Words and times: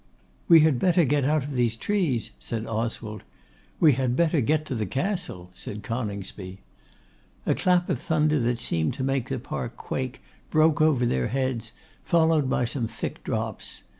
'We 0.47 0.61
had 0.61 0.79
better 0.79 1.05
get 1.05 1.25
out 1.25 1.43
of 1.43 1.51
these 1.53 1.75
trees,' 1.75 2.31
said 2.39 2.65
Oswald. 2.65 3.21
'We 3.79 3.93
had 3.93 4.15
better 4.15 4.41
get 4.41 4.65
to 4.65 4.73
the 4.73 4.87
Castle,' 4.87 5.51
said 5.53 5.83
Coningsby. 5.83 6.57
A 7.45 7.53
clap 7.53 7.87
of 7.87 7.99
thunder 8.01 8.39
that 8.39 8.59
seemed 8.59 8.95
to 8.95 9.03
make 9.03 9.29
the 9.29 9.37
park 9.37 9.77
quake 9.77 10.19
broke 10.49 10.81
over 10.81 11.05
their 11.05 11.27
heads, 11.27 11.71
followed 12.03 12.49
by 12.49 12.65
some 12.65 12.87
thick 12.87 13.23
drops. 13.23 13.83